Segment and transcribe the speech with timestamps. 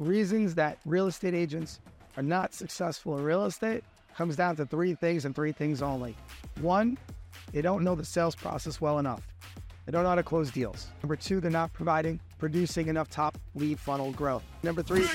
[0.00, 1.78] reasons that real estate agents
[2.16, 3.84] are not successful in real estate
[4.16, 6.16] comes down to three things and three things only.
[6.60, 6.98] One,
[7.52, 9.22] they don't know the sales process well enough.
[9.86, 10.88] They don't know how to close deals.
[11.02, 14.42] Number two, they're not providing, producing enough top lead funnel growth.
[14.62, 15.06] Number three,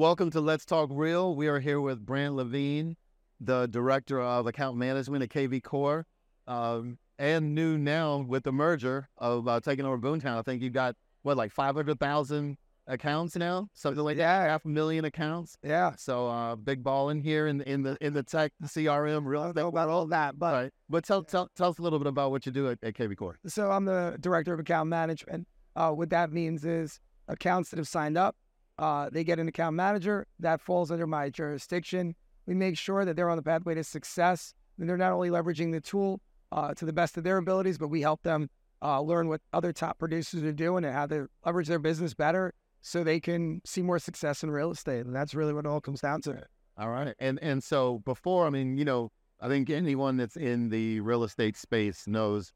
[0.00, 1.36] welcome to Let's Talk Real.
[1.36, 2.96] We are here with Brant Levine,
[3.38, 6.06] the director of account management at KV Core,
[6.46, 10.38] um, and new now with the merger of uh, taking over Boomtown.
[10.38, 14.44] I think you've got what like five hundred thousand accounts now, something like Yeah.
[14.44, 15.58] that, half a million accounts.
[15.62, 19.42] yeah, So uh, big ball in here in in the in the tech CRM real
[19.42, 20.70] I don't know about all that, but Right.
[20.88, 23.18] But tell, tell tell us a little bit about what you do at, at KV
[23.18, 23.36] Core.
[23.46, 25.46] So I'm the director of account management.
[25.76, 28.34] Uh, what that means is accounts that have signed up,
[28.80, 32.14] uh, they get an account manager that falls under my jurisdiction.
[32.46, 34.54] We make sure that they're on the pathway to success.
[34.78, 37.88] And they're not only leveraging the tool uh, to the best of their abilities, but
[37.88, 38.48] we help them
[38.82, 42.54] uh, learn what other top producers are doing and how to leverage their business better
[42.80, 45.04] so they can see more success in real estate.
[45.04, 46.42] And that's really what it all comes down to.
[46.78, 47.14] All right.
[47.18, 51.24] And and so before, I mean, you know, I think anyone that's in the real
[51.24, 52.50] estate space knows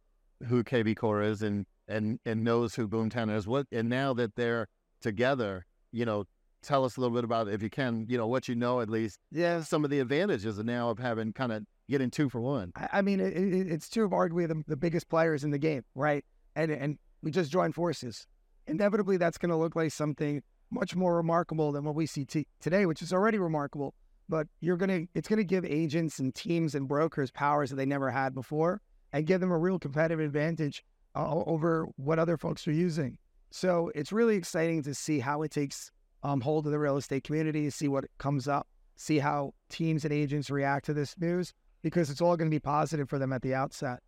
[0.48, 3.46] who KV Core is and and and knows who Boomtown is.
[3.46, 4.68] What and now that they're
[5.02, 6.24] together, you know,
[6.62, 8.88] tell us a little bit about if you can, you know, what you know at
[8.90, 9.62] least Yeah.
[9.62, 12.72] some of the advantages of now of having kind of getting two for one.
[12.92, 15.82] I, mean, it, it, it's two of arguably the, the biggest players in the game,
[15.94, 16.24] right?
[16.56, 18.26] And and we just joined forces.
[18.66, 22.46] Inevitably, that's going to look like something much more remarkable than what we see t-
[22.60, 23.94] today, which is already remarkable.
[24.28, 28.10] But you're gonna, it's gonna give agents and teams and brokers powers that they never
[28.10, 28.80] had before,
[29.12, 30.82] and give them a real competitive advantage
[31.14, 33.18] uh, over what other folks are using.
[33.55, 35.92] So it's really exciting to see how it takes
[36.24, 40.12] um, hold of the real estate community, see what comes up, see how teams and
[40.12, 43.42] agents react to this news because it's all going to be positive for them at
[43.42, 44.00] the outset.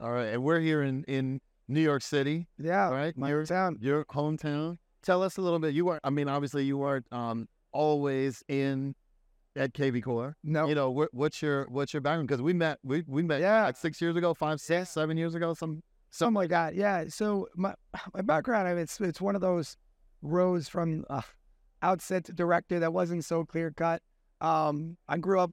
[0.00, 0.26] All right.
[0.34, 3.16] And we're here in in New York City, Yeah, Right.
[3.16, 3.78] my Your- town.
[3.80, 4.78] your hometown.
[5.04, 5.74] Tell us a little bit.
[5.74, 8.96] You were, I mean, obviously you weren't um, always in
[9.54, 10.34] at KV Core.
[10.42, 12.26] No, You know, what, what's your what's your background?
[12.26, 13.62] Because we met, we we met Yeah.
[13.66, 15.84] like six years ago, five, six, seven years ago, some.
[16.10, 16.74] Something like that.
[16.74, 17.04] Yeah.
[17.08, 17.74] So my
[18.14, 19.76] my background, I mean, it's it's one of those
[20.22, 21.22] roads from uh,
[21.82, 24.02] outset to director that wasn't so clear cut.
[24.40, 25.52] Um, I grew up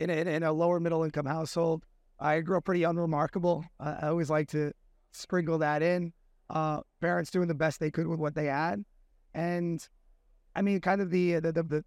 [0.00, 1.84] in a, in a lower middle income household.
[2.18, 3.64] I grew up pretty unremarkable.
[3.78, 4.72] I, I always like to
[5.12, 6.12] sprinkle that in.
[6.48, 8.84] Uh, parents doing the best they could with what they had,
[9.34, 9.86] and
[10.54, 11.84] I mean, kind of the the the, the,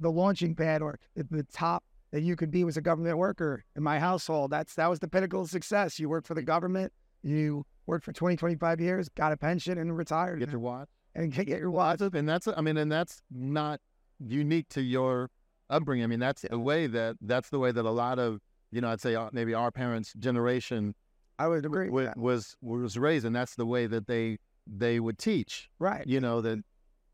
[0.00, 3.64] the launching pad or the, the top that you could be was a government worker
[3.76, 4.50] in my household.
[4.50, 5.98] That's that was the pinnacle of success.
[5.98, 6.92] You worked for the government.
[7.22, 10.38] You worked for 20, 25 years, got a pension, and retired.
[10.38, 10.88] Get your watch.
[11.14, 12.00] and get, your watch.
[12.00, 13.80] And that's, I mean, and that's not
[14.18, 15.30] unique to your
[15.68, 16.04] upbringing.
[16.04, 18.88] I mean, that's the way that that's the way that a lot of you know,
[18.88, 20.94] I'd say uh, maybe our parents' generation
[21.38, 21.88] I would agree.
[21.90, 25.68] wa- with was was raised, and that's the way that they they would teach.
[25.78, 26.06] Right.
[26.06, 26.62] You know that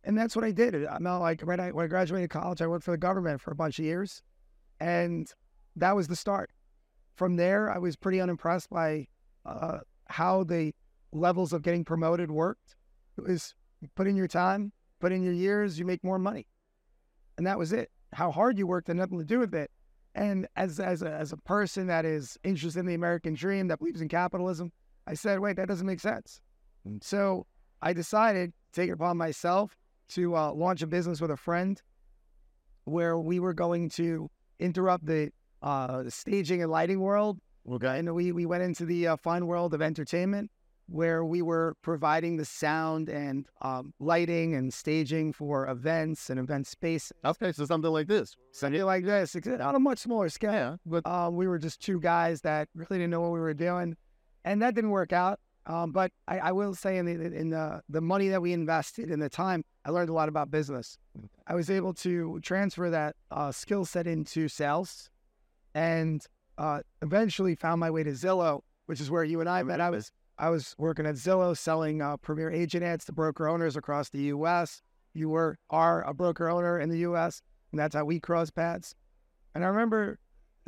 [0.05, 0.75] and that's what I did.
[0.87, 3.51] I'm not like right I, when I graduated college, I worked for the government for
[3.51, 4.23] a bunch of years,
[4.81, 5.31] and
[5.77, 6.51] that was the start.
[7.15, 9.07] From there, I was pretty unimpressed by
[9.47, 9.79] uh,
[10.09, 10.73] how the
[11.13, 12.77] levels of getting promoted worked.
[13.19, 13.55] It was
[13.95, 16.47] put in your time, put in your years, you make more money,
[17.39, 17.91] and that was it.
[18.13, 19.71] How hard you worked had nothing to do with it.
[20.15, 23.79] And as as a, as a person that is interested in the American dream, that
[23.79, 24.73] believes in capitalism,
[25.07, 26.41] I said, wait, that doesn't make sense.
[26.89, 27.03] Mm.
[27.03, 27.47] So
[27.83, 29.77] I decided to take it upon myself
[30.09, 31.81] to uh, launch a business with a friend
[32.85, 35.31] where we were going to interrupt the,
[35.63, 37.39] uh, the staging and lighting world.
[37.73, 37.99] Okay.
[37.99, 40.51] And we, we went into the uh, fun world of entertainment
[40.89, 46.67] where we were providing the sound and um, lighting and staging for events and event
[46.67, 47.13] space.
[47.25, 48.37] Okay, so something like this.
[48.53, 50.53] Something like this, on a much smaller scale.
[50.53, 53.55] Yeah, but Um, we were just two guys that really didn't know what we were
[53.55, 53.97] doing,
[54.45, 55.41] and that didn't work out.
[55.67, 59.11] Um, but I, I will say, in the in the the money that we invested
[59.11, 60.99] in the time, I learned a lot about business.
[61.49, 65.11] I was able to transfer that uh, skill set into sales,
[65.75, 66.25] and
[66.59, 69.81] uh, eventually found my way to Zillow, which is where you and I met.
[69.81, 73.77] I was I was working at Zillow selling uh, premier agent ads to broker owners
[73.77, 74.83] across the U.S.
[75.15, 77.43] You were are a broker owner in the U.S.
[77.73, 78.95] and that's how we cross paths.
[79.55, 80.19] And I remember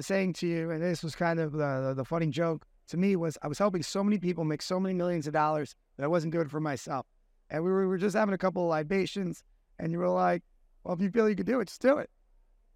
[0.00, 1.58] saying to you, and this was kind of the,
[1.88, 4.80] the, the funny joke to me was I was helping so many people make so
[4.80, 7.06] many millions of dollars that I wasn't doing it for myself.
[7.50, 9.42] And we were, we were just having a couple of libations,
[9.78, 10.42] and you were like,
[10.84, 12.10] "Well, if you feel you can do it, just do it."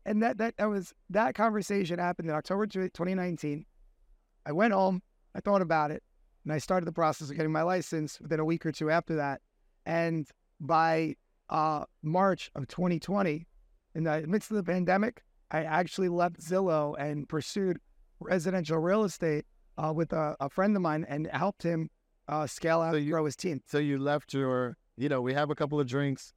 [0.05, 3.65] And that that that was that conversation happened in October 2019.
[4.45, 5.03] I went home,
[5.35, 6.03] I thought about it,
[6.45, 9.15] and I started the process of getting my license within a week or two after
[9.17, 9.41] that.
[9.87, 10.27] And
[10.61, 11.17] by
[11.49, 13.47] uh, March of 2020,
[13.95, 17.79] in the midst of the pandemic, I actually left Zillow and pursued
[18.21, 19.45] residential real estate
[19.79, 21.91] uh, with a, a friend of mine and helped him
[22.29, 23.61] uh, scale out So and grow his team.
[23.67, 26.33] So you left your, you know, we have a couple of drinks.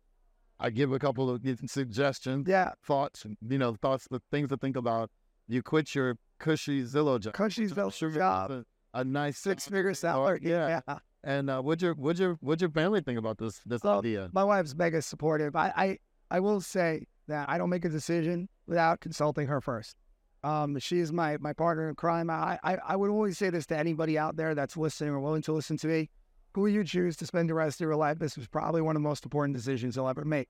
[0.59, 4.75] I give a couple of suggestions, Yeah, thoughts, you know, thoughts, the things to think
[4.77, 5.09] about.
[5.47, 7.33] You quit your cushy Zillow job.
[7.33, 10.39] cushy Zillow job, A, a nice six figure salary.
[10.41, 10.81] Yeah.
[10.87, 10.97] yeah.
[11.23, 14.29] And uh, what'd your what'd your what'd your family think about this this idea?
[14.33, 15.55] my wife's mega supportive.
[15.55, 15.97] I, I
[16.31, 19.95] I will say that I don't make a decision without consulting her first.
[20.43, 22.29] Um, she's my my partner in crime.
[22.29, 25.41] I, I I would always say this to anybody out there that's listening or willing
[25.43, 26.09] to listen to me.
[26.55, 29.01] Who you choose to spend the rest of your life, this was probably one of
[29.01, 30.47] the most important decisions you'll ever make.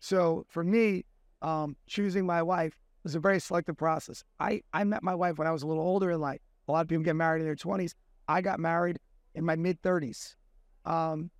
[0.00, 1.04] So for me,
[1.42, 4.24] um, choosing my wife was a very selective process.
[4.40, 6.40] I, I met my wife when I was a little older in life.
[6.68, 7.92] A lot of people get married in their 20s.
[8.28, 8.98] I got married
[9.34, 10.36] in my mid 30s.
[10.86, 11.30] Um,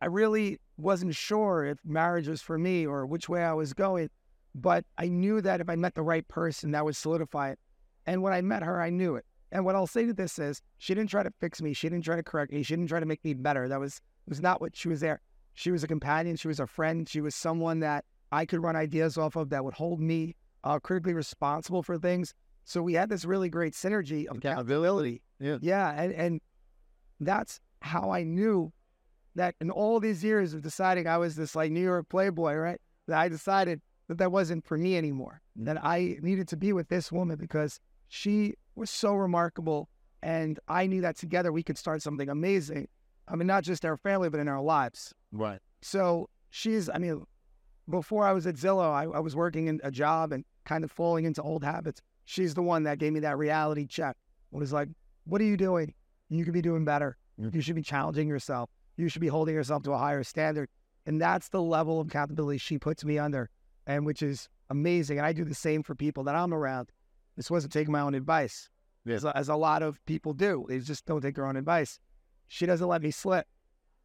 [0.00, 4.08] I really wasn't sure if marriage was for me or which way I was going,
[4.54, 7.58] but I knew that if I met the right person, that would solidify it.
[8.06, 9.26] And when I met her, I knew it.
[9.52, 11.74] And what I'll say to this is, she didn't try to fix me.
[11.74, 12.62] She didn't try to correct me.
[12.62, 13.68] She didn't try to make me better.
[13.68, 15.20] That was was not what she was there.
[15.54, 16.36] She was a companion.
[16.36, 17.08] She was a friend.
[17.08, 20.34] She was someone that I could run ideas off of that would hold me
[20.64, 22.32] uh, critically responsible for things.
[22.64, 25.22] So we had this really great synergy of accountability.
[25.38, 25.58] Yeah.
[25.60, 26.40] Yeah, and and
[27.20, 28.72] that's how I knew
[29.34, 32.80] that in all these years of deciding I was this like New York playboy, right?
[33.08, 35.42] That I decided that that wasn't for me anymore.
[35.56, 39.88] That I needed to be with this woman because she was so remarkable,
[40.22, 42.88] and I knew that together we could start something amazing.
[43.28, 45.14] I mean, not just our family, but in our lives.
[45.30, 45.60] Right.
[45.80, 47.24] So she's, I mean,
[47.88, 50.90] before I was at Zillow, I, I was working in a job and kind of
[50.90, 52.00] falling into old habits.
[52.24, 54.16] She's the one that gave me that reality check.
[54.52, 54.88] It was like,
[55.24, 55.94] what are you doing?
[56.28, 57.16] You could be doing better.
[57.40, 57.54] Mm.
[57.54, 58.70] You should be challenging yourself.
[58.96, 60.68] You should be holding yourself to a higher standard.
[61.06, 63.50] And that's the level of accountability she puts me under,
[63.86, 65.18] and which is amazing.
[65.18, 66.90] And I do the same for people that I'm around.
[67.36, 68.68] This wasn't taking my own advice,
[69.04, 69.16] Yeah.
[69.16, 70.66] as, a- as a lot of people do.
[70.68, 71.98] They just don't take their own advice.
[72.48, 73.46] She doesn't let me slip.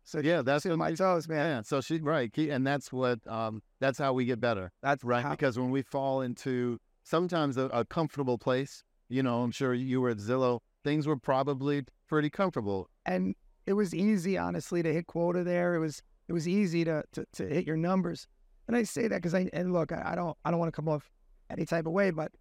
[0.04, 1.46] So Yeah, that's what my toes, man.
[1.58, 1.62] Yeah.
[1.64, 5.22] So she right, and that's what um that's how we get better, That's right?
[5.24, 9.74] how- Because when we fall into sometimes a, a comfortable place, you know, I'm sure
[9.74, 12.90] you were at Zillow, things were probably pretty comfortable.
[13.06, 13.36] and
[13.66, 15.76] it was easy, honestly, to hit quota there.
[15.76, 18.26] It was it was easy to to, to hit your numbers.
[18.70, 20.76] And I say that because I and look, I, I don't I don't want to
[20.76, 21.12] come off
[21.50, 22.32] any type of way, but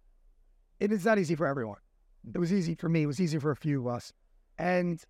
[0.79, 1.79] it is not easy for everyone.
[2.33, 3.03] It was easy for me.
[3.03, 4.11] It was easy for a few of us,
[4.57, 5.01] and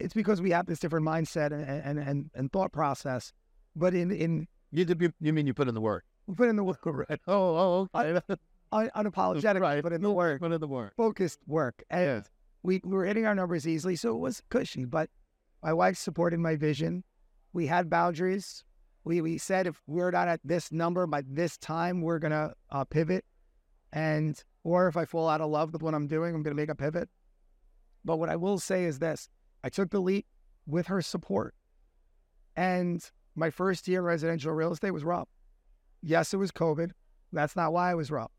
[0.00, 3.32] it's because we have this different mindset and and and, thought process.
[3.76, 6.04] But in in You you, you mean you put in the work?
[6.26, 7.20] we put in the work, Right.
[7.28, 8.20] Oh, oh, okay.
[8.72, 9.82] un, unapologetic, right.
[9.82, 10.94] but in the work, Put in the work.
[10.96, 12.20] focused work, and Yeah.
[12.62, 14.84] we, we were hitting our numbers easily, so it was cushy.
[14.86, 15.10] But
[15.62, 17.04] my wife supported my vision.
[17.52, 18.64] We had boundaries.
[19.04, 22.84] We we said if we're not at this number by this time, we're gonna uh,
[22.84, 23.24] pivot,
[23.92, 26.68] and or if I fall out of love with what I'm doing, I'm gonna make
[26.70, 27.08] a pivot.
[28.04, 29.28] But what I will say is this:
[29.62, 30.26] I took the leap
[30.66, 31.54] with her support,
[32.56, 35.28] and my first year in residential real estate was rough.
[36.02, 36.90] Yes, it was COVID.
[37.32, 38.30] That's not why it was rough.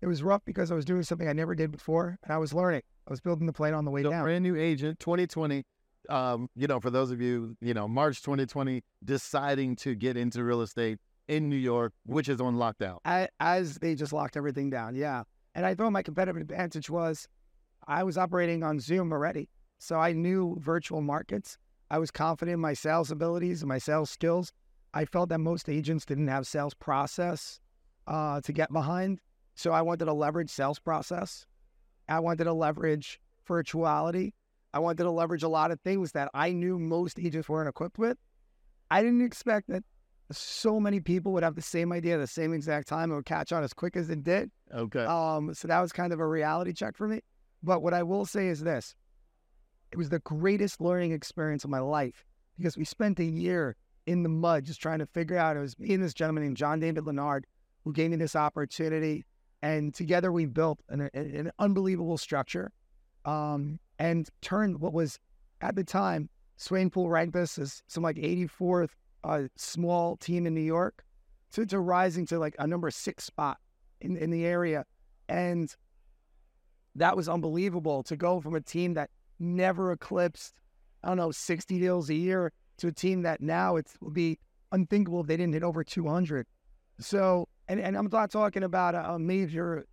[0.00, 2.52] It was rough because I was doing something I never did before, and I was
[2.52, 2.82] learning.
[3.06, 4.24] I was building the plane on the way So down.
[4.24, 5.64] brand new agent, 2020.
[6.08, 10.42] Um, you know, for those of you, you know, March 2020, deciding to get into
[10.42, 12.98] real estate in New York, which is on lockdown.
[13.06, 14.96] a- as they just locked everything down.
[14.96, 15.22] Yeah.
[15.54, 17.28] And I thought my competitive advantage was
[17.86, 19.48] I was operating on Zoom already.
[19.78, 21.58] So I knew virtual markets.
[21.90, 24.52] I was confident in my sales abilities and my sales skills.
[24.94, 27.60] I felt that most agents didn't have sales process
[28.06, 29.20] uh, to get behind.
[29.54, 31.46] So I wanted to leverage sales process.
[32.08, 34.32] I wanted to leverage virtuality.
[34.74, 37.98] I wanted to leverage a lot of things that I knew most agents weren't equipped
[37.98, 38.16] with.
[38.90, 39.84] I didn't expect that
[40.32, 43.24] so many people would have the same idea at the same exact time It would
[43.24, 44.50] catch on as quick as it did.
[44.74, 45.04] Okay.
[45.04, 47.20] Um, so that was kind of a reality check for me.
[47.62, 48.94] But what I will say is this
[49.90, 52.24] it was the greatest learning experience of my life
[52.56, 55.56] because we spent a year in the mud just trying to figure out.
[55.56, 57.46] It was me and this gentleman named John David Lenard
[57.84, 59.24] who gave me this opportunity.
[59.62, 62.72] And together we built an, an- unbelievable structure
[63.24, 65.18] um, and turned what was
[65.60, 68.90] at the time Swanepoel ranked us as some like 84th
[69.24, 71.04] uh, small team in New York
[71.52, 73.58] to, to rising to like a number six spot
[74.00, 74.84] in, in the area.
[75.28, 75.74] And
[76.94, 80.54] that was unbelievable to go from a team that never eclipsed,
[81.02, 84.38] I don't know, 60 deals a year to a team that now it would be
[84.72, 86.46] unthinkable if they didn't hit over 200.
[86.98, 89.86] So, and, and I'm not talking about a, a major,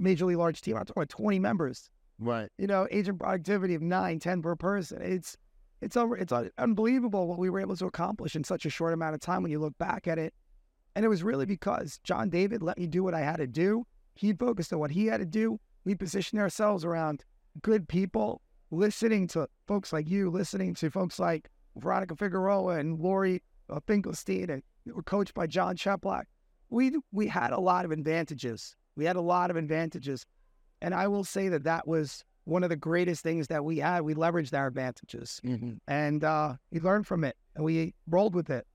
[0.00, 0.76] majorly large team.
[0.76, 2.48] I'm talking about 20 members right.
[2.58, 5.00] you know, agent productivity of nine, 10 per person.
[5.02, 5.36] It's
[5.80, 9.20] it's it's unbelievable what we were able to accomplish in such a short amount of
[9.20, 10.34] time when you look back at it.
[10.94, 13.86] And it was really because John David let me do what I had to do.
[14.14, 15.60] He focused on what he had to do.
[15.84, 17.24] We positioned ourselves around
[17.62, 23.42] good people, listening to folks like you, listening to folks like Veronica Figueroa and Lori
[23.70, 26.24] uh, Finkelstein, and we were coached by John Cheplak.
[26.70, 28.74] We we had a lot of advantages.
[28.96, 30.26] We had a lot of advantages,
[30.82, 34.00] and I will say that that was one of the greatest things that we had.
[34.02, 35.40] We leveraged our advantages,
[35.86, 38.66] and uh, we learned from it, and we rolled with it.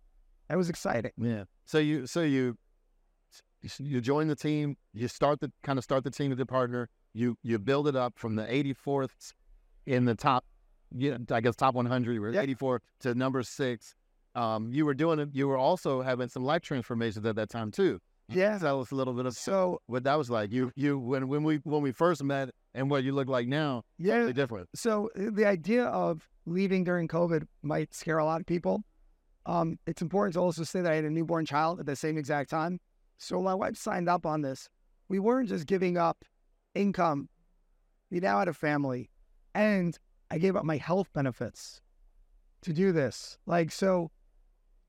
[0.50, 1.12] It was exciting.
[1.18, 1.46] Yeah.
[1.66, 2.56] So you so you
[3.80, 4.78] you join the team.
[4.94, 6.90] You start the kind of start the team with your partner.
[7.14, 9.34] You you build it up from the 84th
[9.88, 10.46] in the top.
[10.96, 12.14] Yeah, I guess top 100.
[12.14, 12.42] You were Yeah.
[12.42, 13.96] 84 to number six.
[14.36, 15.30] Um, you were doing it.
[15.34, 18.00] You were also having some life transformations at that time too.
[18.30, 18.58] Yeah.
[18.58, 20.52] Tell us a little bit of So what that was like.
[20.52, 23.84] You you when when we when we first met and what you look like now,
[23.98, 24.70] yeah, totally different.
[24.76, 28.84] So uh, the idea of leaving during COVID might scare a lot of people.
[29.46, 32.18] Um, it's important to also say that I had a newborn child at the same
[32.18, 32.80] exact time.
[33.18, 34.70] So my wife signed up on this.
[35.10, 36.24] We weren't just giving up
[36.76, 37.30] income.
[38.10, 39.10] We now had a family,
[39.54, 39.98] and
[40.32, 41.82] I gave up my health benefits
[42.62, 43.38] to do this.
[43.46, 44.12] Like so,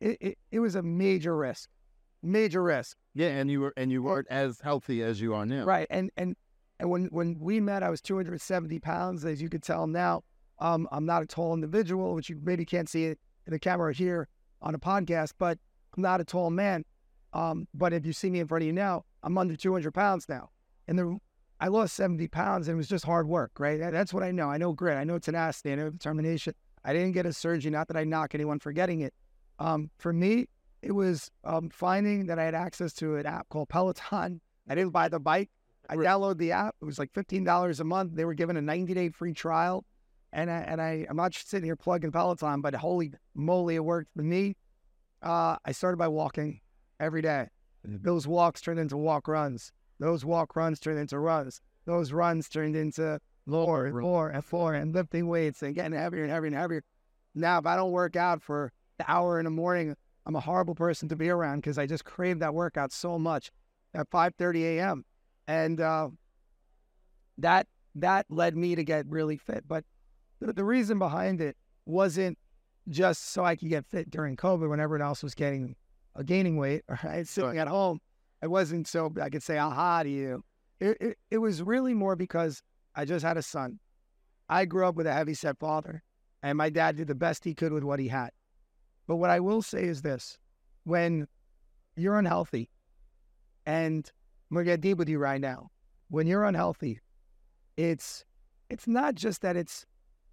[0.01, 1.69] it it, it was a major risk,
[2.23, 2.97] major risk.
[3.15, 5.65] Yeah, and you were and you weren't as healthy as you are now.
[5.65, 5.87] Right.
[5.91, 6.37] And and
[6.81, 9.25] and when when we met, I was 270 pounds.
[9.25, 10.23] As you can tell now,
[10.59, 13.93] um, I'm not a tall individual, which you maybe can't see it in the camera
[13.93, 14.29] here
[14.63, 15.59] on a podcast, but
[15.97, 16.85] I'm not a tall man.
[17.33, 20.29] Um, but if you see me in front of you now, I'm under 200 pounds
[20.29, 20.51] now.
[20.89, 21.19] And the
[21.61, 23.79] I lost 70 pounds and it was just hard work, right?
[23.79, 24.51] That- That's what I know.
[24.51, 24.97] I know grit.
[24.97, 25.73] I know tenacity.
[25.73, 26.55] I know determination.
[26.85, 27.71] I didn't get a surgery.
[27.71, 29.15] Not that I knock anyone for getting it.
[29.59, 30.47] Um, for me,
[30.85, 34.41] it was um, finding that I had access to an app called Peloton.
[34.69, 35.51] I didn't buy the bike.
[35.89, 36.77] I downloaded the app.
[36.81, 38.15] It was like fifteen dollars a month.
[38.15, 39.85] They were given a ninety day free trial,
[40.33, 43.85] and I, and I I'm not just sitting here plugging Peloton, but holy moly, it
[43.85, 44.57] worked for me.
[45.23, 46.61] Uh, I started by walking
[46.99, 47.49] every day.
[47.87, 49.73] Those walks turned into walk runs.
[50.01, 51.61] Those walk runs turned into runs.
[51.85, 56.23] Those runs turned into more and more and more and lifting weights and getting heavier
[56.23, 56.83] and heavier and heavier.
[57.35, 60.75] Now, if I don't work out for the hour in the morning, I'm a horrible
[60.75, 63.51] person to be around because I just crave that workout so much
[63.93, 65.05] at 5:30 a.m.
[65.47, 66.09] And uh,
[67.39, 69.65] that that led me to get really fit.
[69.69, 69.85] But
[70.41, 72.39] the, the reason behind it wasn't
[72.89, 75.77] just so I could get fit during COVID when everyone else was getting
[76.17, 77.27] uh, gaining weight, right?
[77.27, 78.01] Sitting at home.
[78.43, 80.45] It wasn't so I could say aha to you.
[80.81, 82.63] It, it it was really more because
[82.95, 83.79] I just had a son.
[84.49, 86.03] I grew up with a heavy set father,
[86.43, 88.31] and my dad did the best he could with what he had.
[89.07, 90.39] But what I will say is this
[90.85, 91.27] when
[91.97, 92.71] you're unhealthy,
[93.67, 94.11] and
[94.51, 95.71] I'm gonna get deep with you right now.
[96.09, 97.01] When you're unhealthy,
[97.77, 98.25] it's
[98.71, 99.87] it's not just that it's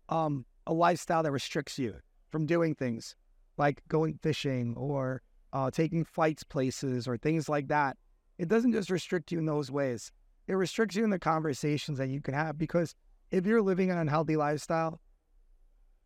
[0.10, 1.96] um, a lifestyle that restricts you
[2.30, 3.16] from doing things
[3.58, 5.22] like going fishing or
[5.54, 7.98] uh, taking flights places or things like that.
[8.38, 10.12] It doesn't just restrict you in those ways.
[10.48, 12.96] It restricts you in the conversations that you can have because
[13.30, 15.00] if you're living an unhealthy lifestyle,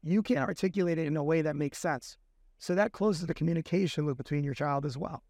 [0.03, 2.17] you can't articulate it in a way that makes sense.
[2.58, 5.24] So that closes the communication loop between your child as well.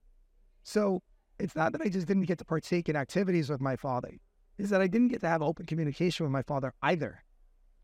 [0.64, 1.02] So
[1.40, 4.12] it's not that I just didn't get to partake in activities with my father,
[4.58, 7.24] is that I didn't get to have open communication with my father either.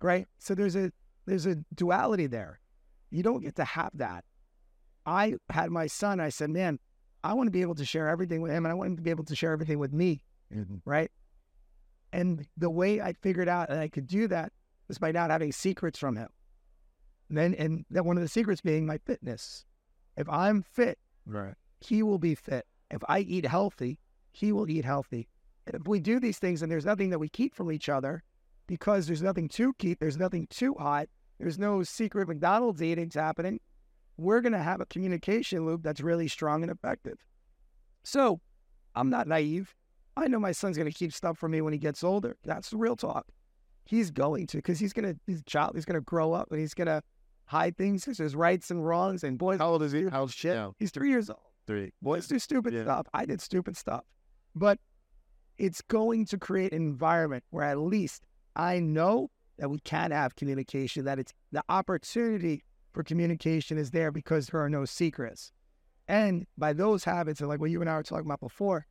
[0.01, 0.27] Right?
[0.39, 0.91] So there's a
[1.25, 2.59] there's a duality there.
[3.11, 4.23] You don't get to have that.
[5.05, 6.79] I had my son, I said, man,
[7.23, 9.01] I want to be able to share everything with him and I want him to
[9.01, 10.23] be able to share everything with me.
[10.53, 10.77] Mm-hmm.
[10.85, 11.11] Right.
[12.13, 14.51] And the way I figured out that I could do that
[14.87, 16.29] was by not having secrets from him.
[17.31, 19.63] And then and that one of the secrets being my fitness.
[20.17, 21.53] If I'm fit, Right.
[21.79, 22.65] he will be fit.
[22.89, 23.99] If I eat healthy,
[24.33, 25.29] he will eat healthy.
[25.65, 28.21] And if we do these things and there's nothing that we keep from each other,
[28.67, 31.07] because there's nothing to keep, there's nothing too hot,
[31.39, 33.61] there's no secret McDonald's eatings happening,
[34.17, 37.17] we're going to have a communication loop that's really strong and effective.
[38.03, 38.41] So
[38.93, 39.73] I'm not naive.
[40.17, 42.35] I know my son's going to keep stuff from me when he gets older.
[42.43, 43.25] That's the real talk.
[43.85, 46.59] He's going to, because he's going to, his child, he's going to grow up and
[46.59, 47.01] he's going to
[47.51, 48.03] hide things.
[48.05, 49.59] Because there's rights and wrongs and boys.
[49.59, 50.05] How old is he?
[50.07, 50.31] How old?
[50.31, 50.55] shit.
[50.55, 51.39] Yeah, He's three years old.
[51.67, 51.91] three.
[52.01, 52.83] Boys do stupid Yeah.
[52.83, 53.07] stuff.
[53.13, 54.03] I did stupid stuff.
[54.55, 54.79] But
[55.57, 58.23] it's going to create an environment where at least
[58.55, 64.11] I know that we can have communication, that it's the opportunity for communication is there
[64.11, 65.51] because there are no secrets.
[66.07, 68.85] And by those habits, and like what you and I were talking about before,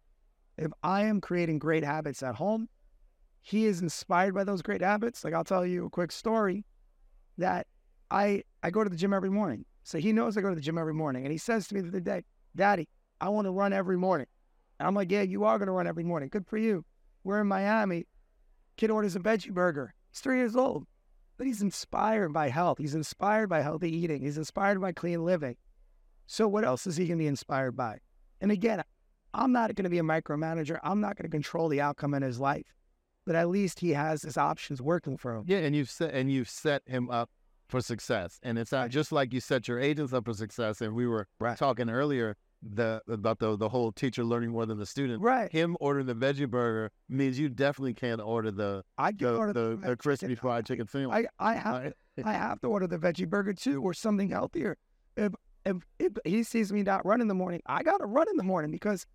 [0.57, 2.69] if I am creating great habits at home,
[3.43, 5.25] he is inspired by those great habits.
[5.25, 6.65] Like I'll tell you a quick story
[7.37, 7.67] that
[8.11, 9.65] I I go to the gym every morning.
[9.83, 11.25] So he knows I go to the gym every morning.
[11.25, 12.25] And he says to me the other day,
[12.55, 12.89] Daddy,
[13.21, 14.27] I want to run every morning.
[14.79, 16.29] And I'm like, Yeah, you are going to run every morning.
[16.29, 16.85] Good for you.
[17.25, 18.07] We're in Miami.
[18.77, 19.95] Kid orders a veggie burger.
[20.11, 20.87] He's three years old,
[21.37, 22.79] but he's inspired by health.
[22.79, 24.23] He's inspired by healthy eating.
[24.23, 25.57] He's inspired by clean living.
[26.27, 27.99] So what else is he going to be inspired by?
[28.41, 28.83] And again,
[29.35, 30.79] I'm not going to be a micromanager.
[30.83, 32.75] I'm not going to control the outcome in his life,
[33.27, 35.45] but at least he has his options working for him.
[35.47, 37.31] Yeah, and you've set and you've set him up
[37.71, 38.39] for success.
[38.43, 40.81] And it's not just like you set your agents up for success.
[40.81, 41.57] And we were Right.
[41.57, 45.23] talking earlier the about the the whole teacher learning more than the student.
[45.23, 45.51] Right.
[45.51, 49.53] Him ordering the veggie burger means you definitely can't order the I can the, order
[49.55, 50.37] the, the fried crispy chicken.
[50.37, 51.27] fried chicken sandwich.
[51.39, 54.77] I, I have I have to order the veggie burger too, or something healthier.
[55.17, 55.33] If,
[55.65, 58.43] if if he sees me not run in the morning, I gotta run in the
[58.45, 59.07] morning because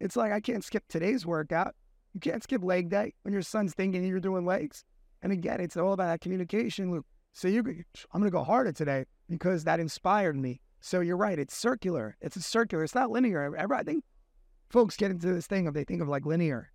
[0.00, 1.74] it's like I can't skip today's workout.
[2.14, 4.82] You can't skip leg day when your son's thinking you're doing legs.
[5.20, 7.04] And again, it's all about that communication loop.
[7.34, 7.62] So you,
[8.12, 10.60] I'm gonna go harder today because that inspired me.
[10.80, 11.38] So you're right.
[11.38, 12.16] It's circular.
[12.20, 12.84] It's a circular.
[12.84, 13.56] It's not linear.
[13.58, 14.04] I think
[14.70, 16.70] folks get into this thing of they think of like linear,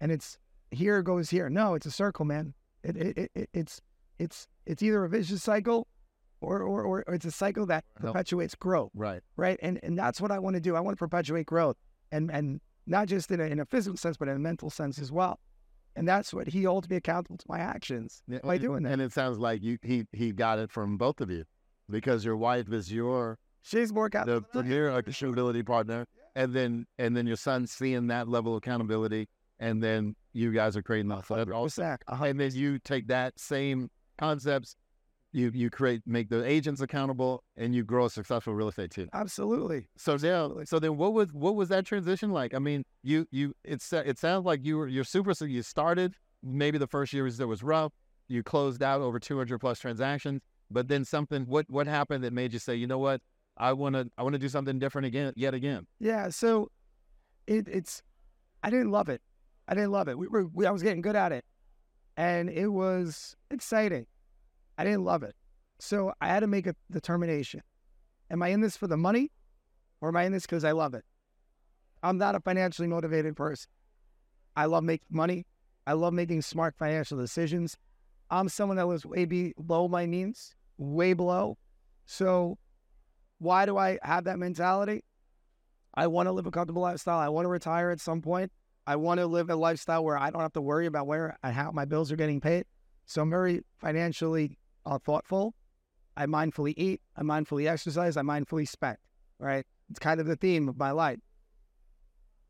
[0.00, 0.38] and it's
[0.70, 1.50] here goes here.
[1.50, 2.54] No, it's a circle, man.
[2.84, 3.80] It, it, it, it it's
[4.20, 5.88] it's it's either a vicious cycle
[6.40, 9.22] or, or, or it's a cycle that perpetuates growth, right.
[9.36, 9.58] right?
[9.62, 10.76] And and that's what I want to do.
[10.76, 11.76] I want to perpetuate growth
[12.12, 14.98] and and not just in a, in a physical sense, but in a mental sense
[14.98, 15.40] as well.
[15.96, 18.92] And that's what he holds me accountable to my actions Yeah, by doing that.
[18.92, 21.44] And it sounds like you he he got it from both of you
[21.88, 24.36] because your wife is your She's more the accountable.
[24.54, 24.62] am.
[24.62, 29.82] premier accountability partner, and then and then your son seeing that level of accountability, and
[29.82, 31.24] then you guys are creating that.
[31.26, 32.30] So that also, 100%.
[32.30, 34.76] and then you take that same concepts,
[35.34, 39.08] you you create make the agents accountable, and you grow a successful real estate team.
[39.12, 39.88] Absolutely.
[39.96, 40.66] So Absolutely.
[40.66, 42.54] so then, what was what was that transition like?
[42.54, 45.34] I mean, you you it sa- it sounds like you were you're super.
[45.34, 47.92] So you started maybe the first year was that was rough.
[48.28, 51.44] You closed out over 200 plus transactions, but then something.
[51.46, 53.20] What what happened that made you say, you know what,
[53.56, 55.86] I want to I want to do something different again, yet again.
[55.98, 56.70] Yeah, so
[57.48, 58.02] it, it's
[58.62, 59.20] I didn't love it.
[59.66, 60.16] I didn't love it.
[60.16, 61.44] We were we, I was getting good at it,
[62.16, 64.06] and it was exciting.
[64.76, 65.34] I didn't love it,
[65.78, 67.62] so I had to make a determination.
[68.30, 69.30] Am I in this for the money,
[70.00, 71.04] or am I in this because I love it?
[72.02, 73.70] I'm not a financially motivated person.
[74.56, 75.46] I love making money.
[75.86, 77.76] I love making smart financial decisions.
[78.30, 81.58] I'm someone that lives way below my means, way below.
[82.06, 82.58] So,
[83.38, 85.04] why do I have that mentality?
[85.94, 87.18] I want to live a comfortable lifestyle.
[87.18, 88.50] I want to retire at some point.
[88.86, 91.54] I want to live a lifestyle where I don't have to worry about where and
[91.54, 92.66] how my bills are getting paid.
[93.06, 95.54] So I'm very financially uh, thoughtful.
[96.16, 97.00] I mindfully eat.
[97.16, 98.16] I mindfully exercise.
[98.16, 98.96] I mindfully spend.
[99.38, 99.66] Right?
[99.90, 101.18] It's kind of the theme of my life.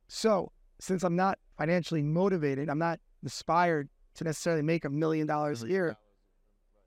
[0.08, 5.62] So since I'm not financially motivated, I'm not inspired to necessarily make a million dollars
[5.62, 5.96] a year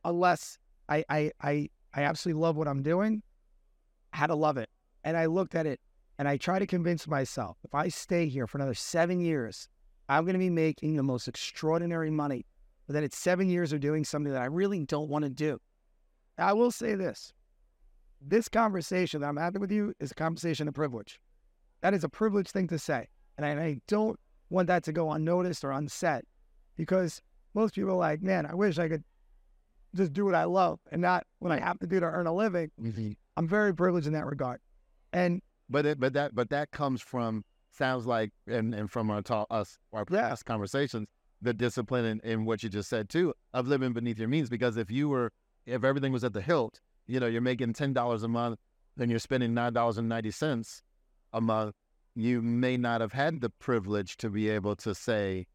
[0.05, 0.57] unless
[0.88, 3.21] I, I I I absolutely love what I'm doing.
[4.13, 4.69] I had to love it.
[5.03, 5.79] And I looked at it
[6.17, 9.67] and I try to convince myself if I stay here for another seven years,
[10.10, 12.45] I'm going to be making the most extraordinary money.
[12.88, 15.60] But then it's seven years of doing something that I really don't want to do.
[16.38, 17.34] I will say this
[18.19, 21.19] this conversation that I'm having with you is a conversation of privilege.
[21.82, 23.08] That is a privileged thing to say.
[23.38, 24.19] And I, and I don't
[24.50, 26.23] want that to go unnoticed or unsaid
[26.76, 27.21] because
[27.54, 29.04] most people are like, man, I wish I could
[29.93, 32.34] just do what I love and not what I have to do to earn a
[32.34, 32.71] living.
[32.82, 33.12] Mm-hmm.
[33.36, 34.60] I'm very privileged in that regard.
[35.13, 39.21] And But it, but that but that comes from sounds like and, and from our
[39.21, 40.30] talk us our Yeah.
[40.30, 41.08] past conversations
[41.41, 44.78] the discipline in, in what you just said too of living beneath your means because
[44.78, 45.32] if you were
[45.65, 48.60] if everything was at the hilt you know you're making ten dollars a month
[48.95, 50.82] then you're spending nine dollars and ninety cents
[51.34, 51.76] a month
[52.15, 55.45] you may not have had the privilege to be able to say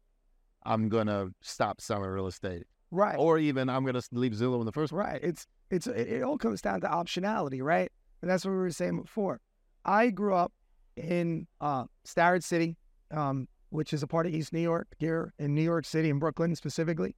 [0.65, 3.17] I'm gonna stop selling real estate right.
[3.17, 5.19] or even I'm gonna leave Zillow in the first Right.
[5.21, 7.91] It's it's it, it all comes down to optionality, right?
[8.21, 9.41] And that's what we were saying before.
[9.83, 10.53] I grew up
[10.95, 12.77] in uh, Starrett City,
[13.11, 16.19] um, which is a part of East New York here in New York City in
[16.19, 17.15] Brooklyn specifically.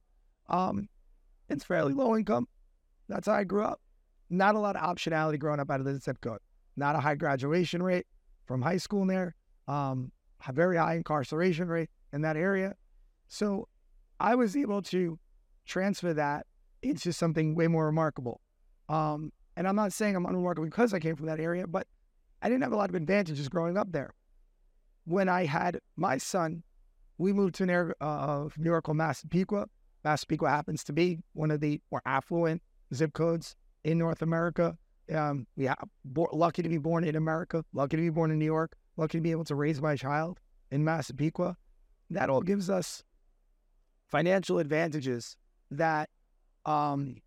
[0.48, 0.88] Um,
[1.50, 2.48] it's fairly low income.
[3.08, 3.80] That's how I grew up.
[4.30, 6.38] Not a lot of optionality growing up out of the zip code.
[6.76, 8.06] Not a high graduation rate
[8.46, 9.34] from high school there.
[9.68, 10.10] Um,
[10.48, 12.74] a very high incarceration rate in that area.
[13.28, 13.68] So
[14.18, 15.18] I was able to
[15.66, 16.46] transfer that
[16.82, 18.40] into something way more remarkable.
[18.88, 21.86] Um, and I'm not saying I'm unremarkable because I came from that area, but
[22.40, 24.14] I didn't have a lot of advantages growing up there.
[25.06, 26.64] When I had my son,
[27.16, 29.68] we moved to an area of New York called Massapequa.
[30.04, 32.60] Massapequa happens to be one of the more affluent
[32.92, 34.76] zip codes in North America.
[35.14, 35.70] Um, we
[36.04, 39.18] bo- lucky to be born in America, lucky to be born in New York, lucky
[39.18, 40.40] to be able to raise my child
[40.72, 41.56] in Massapequa.
[42.10, 43.04] That all gives us
[44.08, 45.36] financial advantages
[45.70, 46.10] that
[46.64, 47.22] um,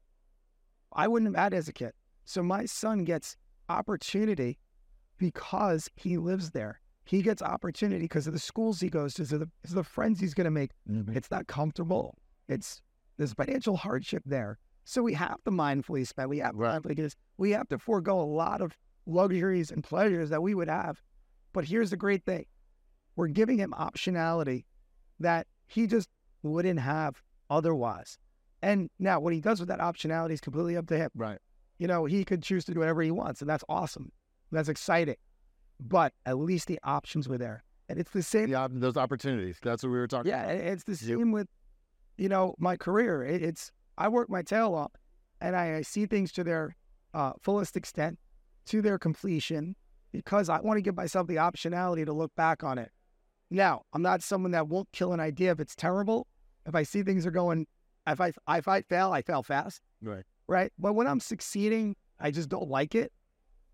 [0.92, 1.94] I wouldn't have had as a kid.
[2.26, 3.38] So my son gets
[3.70, 4.60] opportunity
[5.18, 6.82] because he lives there.
[7.10, 10.36] He gets opportunity because of the schools he goes to, so the, the friends he's
[10.36, 10.70] going to make.
[10.88, 11.18] Mm-hmm.
[11.18, 12.16] It's not comfortable.
[12.48, 12.84] It's
[13.18, 14.60] there's financial hardship there.
[14.84, 16.30] So we have to mindfully spend.
[16.30, 16.80] We have to Right.
[16.80, 17.16] mindfully.
[17.38, 21.02] We have to forego a lot of luxuries and pleasures that we would have
[21.52, 22.46] But here's the great thing
[23.16, 24.66] we're giving him optionality
[25.20, 26.10] that he just
[26.44, 28.20] wouldn't have otherwise.
[28.62, 31.10] And now, what he does with that optionality is completely up to him.
[31.16, 31.40] Right.
[31.80, 34.12] You know, he could choose to do whatever he wants, and that's awesome.
[34.52, 35.16] That's exciting.
[35.80, 37.64] But at least the options were there.
[37.88, 39.58] And it's the same op- those opportunities.
[39.64, 40.56] That's what we were talking yeah, about.
[40.56, 41.48] it- it's the same with,
[42.18, 43.24] you know, my career.
[43.24, 44.92] It, it's I work my tail off,
[45.42, 46.76] and I, I see things to their
[47.14, 48.20] uh, fullest extent,
[48.68, 49.76] to their completion,
[50.12, 52.92] because I want to give myself the optionality to look back on it.
[53.50, 56.28] Now, I'm not someone that won't kill an idea if it's terrible.
[56.68, 57.66] If I see things are going,
[58.06, 60.24] if I if I fail, I fail fast, Right.
[60.48, 60.72] right?
[60.78, 63.12] But when I'm succeeding, I just don't like it.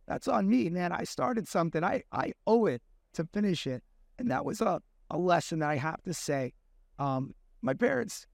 [0.07, 0.91] That's on me, man.
[0.91, 1.83] I started something.
[1.83, 2.81] I I owe it
[3.13, 3.83] to finish it,
[4.19, 6.53] and that was a a lesson that I have to say.
[6.99, 8.25] Um, my parents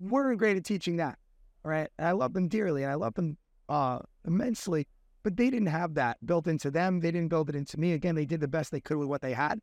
[0.00, 1.18] weren't great at teaching that,
[1.64, 1.88] right?
[1.98, 3.36] And I love them dearly, and I love them
[3.68, 4.86] uh, immensely,
[5.22, 7.00] but they didn't have that built into them.
[7.00, 7.92] They didn't build it into me.
[7.92, 9.60] Again, they did the best they could with what they had.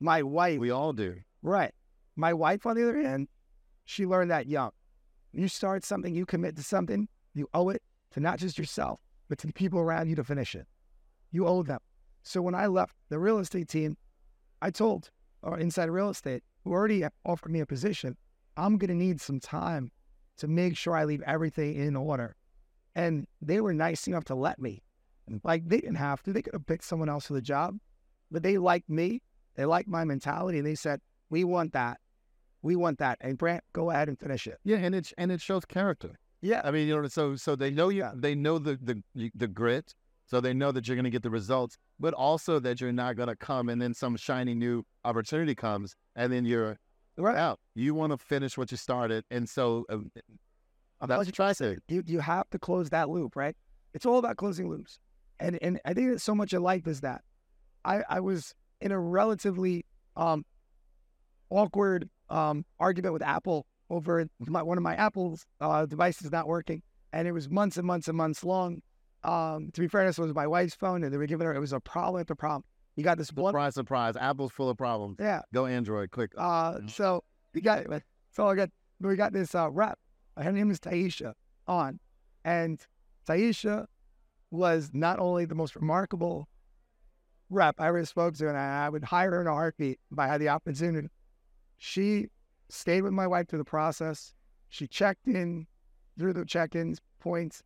[0.00, 1.16] My wife, We all do.
[1.42, 1.72] right?
[2.16, 3.28] My wife, on the other hand,
[3.84, 4.70] she learned that young.
[5.32, 9.38] You start something, you commit to something, you owe it to not just yourself, but
[9.38, 10.66] to the people around you to finish it.
[11.30, 11.80] You owe them.
[12.22, 13.96] So when I left the real estate team,
[14.62, 15.10] I told
[15.42, 18.16] our inside real estate, who already offered me a position,
[18.56, 19.90] I'm going to need some time
[20.38, 22.34] to make sure I leave everything in order.
[22.94, 24.82] And they were nice enough to let me.
[25.44, 26.32] Like they didn't have to.
[26.32, 27.78] They could have picked someone else for the job,
[28.30, 29.22] but they liked me.
[29.56, 30.58] They liked my mentality.
[30.58, 31.98] And they said, we want that.
[32.62, 33.18] We want that.
[33.20, 34.58] And Brant, go ahead and finish it.
[34.64, 36.18] Yeah, and it and it shows character.
[36.40, 36.60] Yeah.
[36.64, 38.00] I mean, you know, so so they know you.
[38.00, 38.12] Yeah.
[38.14, 39.94] They know the the the grit.
[40.28, 43.14] So they know that you're going to get the results, but also that you're not
[43.14, 46.76] going to come and then some shiny new opportunity comes and then you're
[47.16, 47.36] Right.
[47.36, 47.60] out.
[47.76, 49.98] You want to finish what you started, and so uh,
[51.06, 51.78] that's what I say.
[51.88, 53.56] you you have to close that loop, right?
[53.94, 54.98] It's all about closing loops,
[55.40, 57.22] and and I think that so much of life is that.
[57.86, 60.44] I I was in a relatively um
[61.50, 66.82] awkward um argument with Apple over my, one of my Apple's uh, devices not working,
[67.12, 68.82] and it was months and months and months long.
[69.24, 71.60] Um, to be fair, this was my wife's phone, and they were giving her it
[71.60, 72.64] was a problem after problem.
[72.96, 74.16] You got this one, Surprise, surprise!
[74.16, 75.16] Apple's full of problems.
[75.20, 75.42] yeah.
[75.52, 76.32] Go Android, quick.
[76.36, 77.22] Uh, so
[77.52, 77.84] we got
[78.32, 78.70] so I got
[79.00, 79.98] we got this uh, rep.
[80.36, 81.32] Her name is Taisha
[81.66, 81.98] on,
[82.44, 82.80] and
[83.28, 83.86] Taisha
[84.50, 86.48] was not only the most remarkable
[87.50, 90.18] rep I ever spoke to, and I, I would hire her in a heartbeat if
[90.18, 91.08] I had the opportunity.
[91.78, 92.28] She
[92.68, 94.34] stayed with my wife through the process.
[94.68, 95.66] She checked in
[96.18, 97.62] through the check-ins points,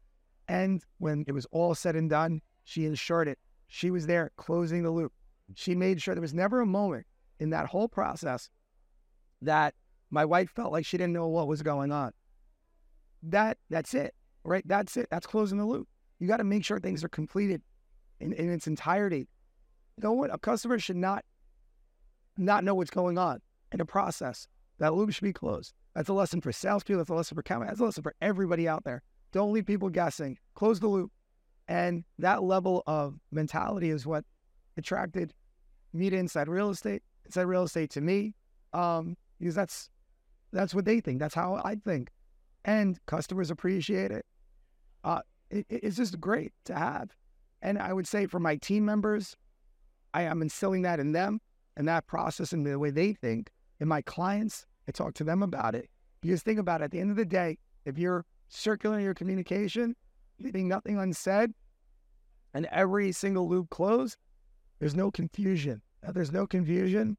[0.49, 3.39] and when it was all said and done, she ensured it.
[3.69, 5.13] She was there closing the loop.
[5.55, 7.07] She made sure there was never a moment
[7.39, 8.51] in that whole process
[9.43, 9.75] that
[10.11, 12.13] my wife felt like she didn't know what was going on.
[13.23, 14.67] That that's it, right?
[14.67, 15.09] That's it.
[15.11, 15.89] That's closing the loop.
[16.19, 17.63] You got to make sure things are completed
[18.21, 19.29] in, in its entirety.
[19.97, 20.33] You know what?
[20.33, 21.25] a customer should not
[22.37, 23.41] not know what's going on
[23.73, 24.47] in a process.
[24.81, 25.75] That loop should be closed.
[25.95, 26.99] That's a lesson for salespeople.
[26.99, 27.69] That's a lesson for camera.
[27.69, 29.03] That's a lesson for everybody out there.
[29.31, 30.39] Don't leave people guessing.
[30.55, 31.13] Close the loop.
[31.69, 34.25] And that level of mentality is what
[34.77, 35.33] attracted
[35.93, 38.35] me to inside real estate, inside real estate to me,
[38.73, 39.91] um, because that's
[40.53, 41.21] that's what they think.
[41.21, 42.11] That's how I think,
[42.65, 44.27] and customers appreciate it.
[45.05, 47.15] Uh, it it's just great to have,
[47.63, 49.37] and I would say for my team members,
[50.13, 51.41] I am instilling that in them
[51.77, 53.51] and that process and the way they think.
[53.79, 55.89] And my clients, I talk to them about it
[56.21, 56.87] because think about it.
[56.87, 59.95] At the end of the day, if you're circulating your communication,
[60.41, 61.53] leaving nothing unsaid,
[62.55, 64.17] and every single loop closed,
[64.81, 65.81] there's no confusion.
[66.03, 67.17] If there's no confusion,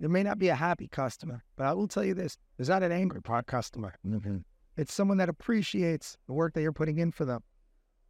[0.00, 2.82] there may not be a happy customer, but I will tell you this: there's not
[2.82, 3.94] an angry customer.
[4.04, 4.38] Mm-hmm.
[4.76, 7.44] It's someone that appreciates the work that you're putting in for them,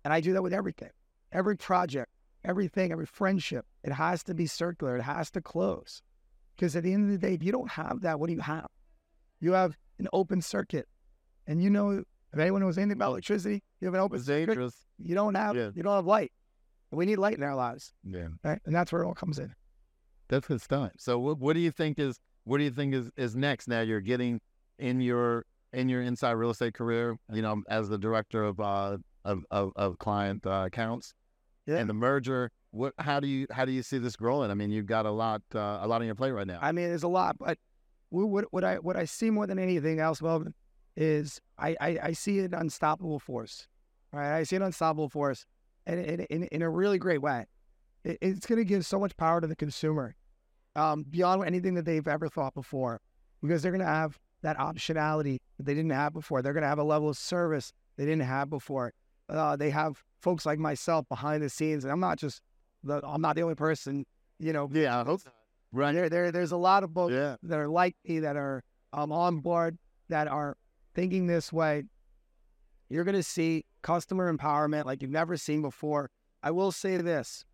[0.07, 0.88] and I do that with everything,
[1.33, 2.11] every project,
[2.46, 3.66] everything, every friendship.
[3.85, 4.96] It has to be circular.
[4.96, 6.01] It has to close,
[6.57, 8.40] because at the end of the day, if you don't have that, what do you
[8.40, 8.68] have?
[9.42, 10.88] You have an open circuit,
[11.46, 11.90] and you know
[12.33, 14.46] if anyone knows anything about electricity, you have an open It's circuit.
[14.46, 14.74] dangerous.
[14.98, 15.70] You don't have Yeah.
[15.74, 16.33] you don't have light.
[16.92, 18.61] We need light in our lives, Yeah, right?
[18.64, 19.52] And that's where it all comes in.
[20.28, 20.92] that's good stuff.
[20.98, 23.66] So, what, what do you think is what do you think is is next?
[23.68, 24.40] Now you're getting
[24.78, 27.16] in your in your inside real estate career.
[27.33, 31.14] You know, as the director of uh of of, of client uh, accounts
[31.66, 31.78] Yeah.
[31.78, 32.50] and the merger.
[32.70, 32.94] What?
[32.98, 34.50] How do you how do you see this growing?
[34.50, 36.59] I mean, you've got a lot uh, a lot on your plate right now.
[36.62, 37.59] I mean, there's a lot, but
[38.12, 40.55] what what I what I see more than anything else, Melvin,
[40.96, 43.66] is I I, I see an unstoppable force.
[44.12, 45.46] Right, I see an unstoppable force,
[45.87, 47.46] and in in, a really great way.
[48.05, 50.14] It, it's going to give so much power to the consumer,
[50.77, 53.01] um, beyond anything that they've ever thought before,
[53.40, 56.42] because they're going to have that optionality that they didn't have before.
[56.42, 58.92] They're going to have a level of service they didn't have before.
[59.29, 62.42] Uh, they have folks like myself behind the scenes, and I'm not just
[62.85, 64.05] the I'm not the only person
[64.42, 65.22] you know, Yeah, I hope.
[65.72, 65.92] Right.
[65.92, 67.37] there, there, there's a lot of books Yeah.
[67.42, 70.56] that are like me that are um, on board that are
[70.94, 71.85] thinking this way.
[72.90, 76.11] You're going to see customer empowerment like you've never seen before.
[76.42, 77.44] I will say this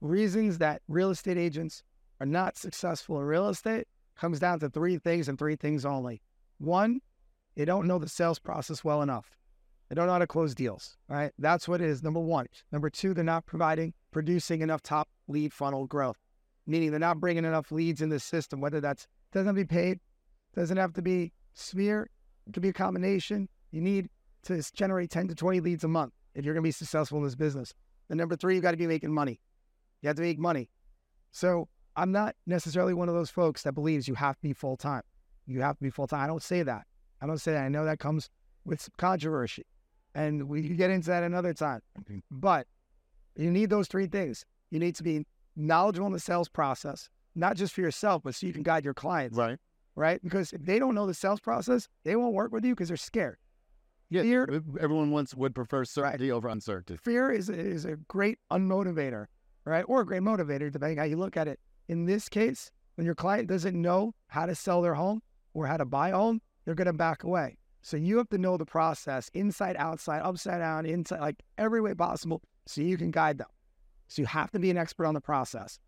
[0.00, 1.82] reasons that real estate agents
[2.20, 6.22] are not successful in real estate comes down to three things and three things only.
[6.58, 7.00] One,
[7.56, 9.36] they don't know the sales process well enough.
[9.88, 11.32] They don't know how to close deals, right?
[11.38, 12.02] That's what it is.
[12.02, 12.46] Number one.
[12.70, 16.18] Number two, they're not providing, producing enough top lead funnel growth,
[16.70, 19.66] meaning they're not bringing enough leads in the system, whether that's doesn't have to be
[19.66, 20.00] paid,
[20.54, 22.08] doesn't have to be sphere,
[22.46, 23.48] it could be a combination.
[23.70, 24.08] You need
[24.44, 27.24] to generate 10 to 20 leads a month if you're going to be successful in
[27.24, 27.74] this business.
[28.08, 29.40] And number three, you've got to be making money.
[30.02, 30.68] You have to make money.
[31.30, 34.76] So I'm not necessarily one of those folks that believes you have to be full
[34.76, 35.02] time.
[35.46, 36.20] You have to be full time.
[36.20, 36.86] I don't say that.
[37.20, 37.64] I don't say that.
[37.64, 38.30] I know that comes
[38.64, 39.66] with some controversy,
[40.14, 41.82] and we can get into that another time.
[42.00, 42.18] Mm-hmm.
[42.30, 42.66] But
[43.36, 44.44] you need those three things.
[44.70, 45.26] You need to be
[45.60, 48.94] knowledgeable in the sales process, not just for yourself, but so you can guide your
[48.94, 49.58] clients, Right.
[49.94, 50.22] right?
[50.22, 52.96] Because if they don't know the sales process, they won't work with you because they're
[52.96, 53.38] scared.
[54.08, 54.22] Yeah.
[54.22, 56.96] Fear- Everyone wants would prefer certainty over uncertainty.
[56.96, 59.26] fear is is a great unmotivator,
[59.64, 59.84] right?
[59.86, 61.60] Or a great motivator, depending how you look at it.
[61.86, 65.22] In this case, when your client doesn't know how to sell their home
[65.54, 67.56] or how to buy a home, they're going to back away.
[67.82, 71.94] So you have to know the process inside, outside, upside down, inside, like every way
[71.94, 73.48] possible, so you can guide them.
[74.10, 75.78] So you have to be an expert on the process.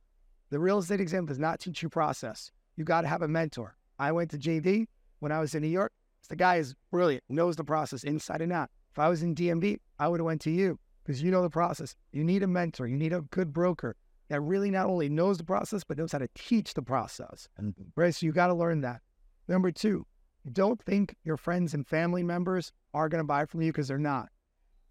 [0.50, 2.52] The real estate exam does not teach you process.
[2.76, 3.76] You got to have a mentor.
[3.98, 4.87] I went to JD
[5.18, 5.92] when I was in New York.
[6.28, 8.70] The guy is brilliant, knows the process inside and out.
[8.92, 11.50] If I was in DMV, I would have went to you because you know the
[11.50, 11.96] process.
[12.12, 12.87] You need a mentor.
[12.87, 13.96] You need a good broker
[14.28, 17.48] that really not only knows the process but knows how to teach the process.
[17.61, 17.82] Mm-hmm.
[17.96, 18.14] Right?
[18.14, 19.00] So you got to learn that.
[19.48, 20.06] Number two,
[20.52, 23.98] don't think your friends and family members are going to buy from you because they're
[23.98, 24.28] not.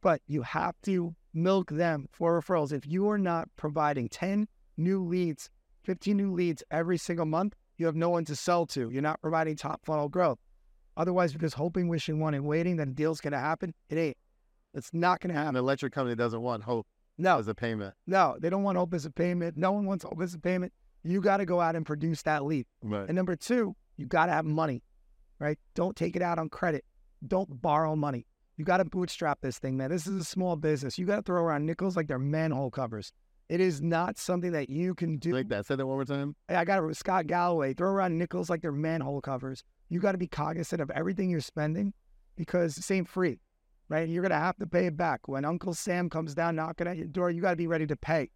[0.02, 2.72] But you have to milk them for referrals.
[2.72, 5.50] If you are not providing 10 new leads,
[5.84, 8.90] 15 new leads every single month, you have no one to sell to.
[8.92, 10.40] You're not providing top funnel growth.
[10.98, 13.74] Otherwise, just hoping, wishing, wanting, waiting that a deal's going to happen.
[13.90, 14.18] It ain't.
[14.74, 15.56] It's not going to happen.
[15.56, 16.86] An electric company doesn't want hope
[17.18, 17.94] No, as a payment.
[18.08, 19.58] no, they don't want hope as a payment.
[19.58, 20.72] No one wants hope as a payment.
[21.04, 22.68] You got to go out and produce that lead.
[22.84, 23.08] Right.
[23.08, 24.84] And number two, you got to have money,
[25.40, 25.58] right?
[25.76, 26.86] Don't take it out on credit.
[27.28, 28.28] Don't borrow money.
[28.62, 29.90] You got to bootstrap this thing, man.
[29.90, 31.00] This is a small business.
[31.00, 33.12] You got to throw around nickels like they're manhole covers.
[33.50, 35.32] It is not something that you can do.
[35.32, 35.66] like that.
[35.66, 36.36] Say that one more time.
[36.48, 37.74] Hey, I got it with Scott Galloway.
[37.74, 39.64] Throw around nickels like they're manhole covers.
[39.90, 41.92] You got to be cognizant of everything you're spending
[42.36, 43.40] because this ain't free,
[43.90, 44.08] right?
[44.08, 45.28] You're going to have to pay it back.
[45.28, 47.96] When Uncle Sam comes down knocking at your door, you got to be ready to
[47.96, 48.30] pay,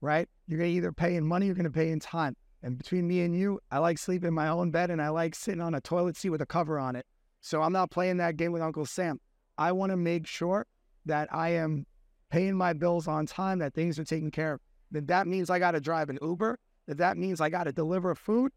[0.00, 0.28] right?
[0.48, 2.34] You're going to either pay in money, or you're going to pay in time.
[2.64, 5.36] And between me and you, I like sleeping in my own bed and I like
[5.36, 7.06] sitting on a toilet seat with a cover on it.
[7.42, 9.20] So I'm not playing that game with Uncle Sam.
[9.58, 10.66] I want to make sure
[11.04, 11.84] that I am
[12.30, 14.60] paying my bills on time, that things are taken care of.
[14.94, 17.72] If that means I got to drive an Uber, if that means I got to
[17.72, 18.52] deliver food,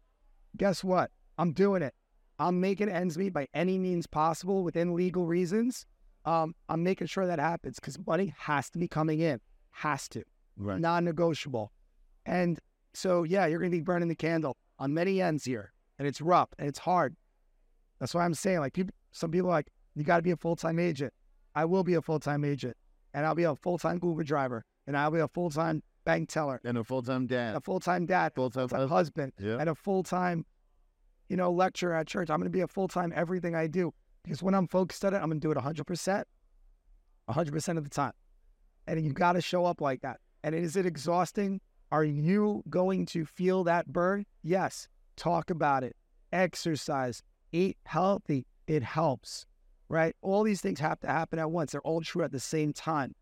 [0.56, 1.10] guess what?
[1.38, 1.94] I'm doing it.
[2.38, 5.86] I'm making ends meet by any means possible within legal reasons.
[6.24, 9.40] Um, I'm making sure that happens because money has to be coming in,
[9.72, 10.22] has to,
[10.56, 10.80] Right.
[10.80, 11.72] non-negotiable.
[12.26, 12.58] And
[12.94, 16.20] so, yeah, you're going to be burning the candle on many ends here, and it's
[16.20, 17.16] rough and it's hard.
[17.98, 20.36] That's why I'm saying, like, people, some people are like, you got to be a
[20.36, 21.12] full-time agent.
[21.54, 22.76] I will be a full-time agent,
[23.14, 26.78] and I'll be a full-time Uber driver, and I'll be a full-time bank teller, And
[26.78, 27.54] a full time dad.
[27.56, 29.58] a full-time dad, Full time full-time husband, Yeah.
[29.58, 30.44] and a full-time,
[31.28, 32.30] you know, lecturer at church.
[32.30, 33.92] I'm going to be a full-time everything I do
[34.24, 36.24] because when I'm focused on it, I'm going to do it 100%,
[37.28, 38.12] 100% of the time.
[38.86, 40.18] And you got to show up like that.
[40.42, 41.60] And is it exhausting?
[41.92, 44.26] Are you going to feel that burn?
[44.42, 44.88] Yes.
[45.16, 45.94] Talk about it.
[46.32, 47.22] Exercise.
[47.52, 48.46] Eat healthy.
[48.66, 49.44] It helps,
[49.92, 50.16] right?
[50.22, 51.72] All these things have to happen at once.
[51.72, 53.14] They're all true at the same time.